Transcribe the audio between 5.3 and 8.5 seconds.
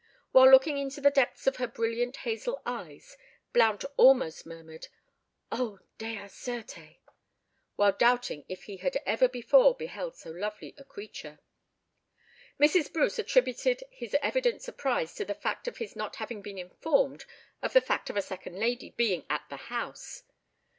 "O, Dea certe!" while doubting